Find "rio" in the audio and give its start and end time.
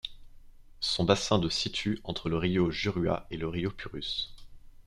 2.35-2.71, 3.47-3.69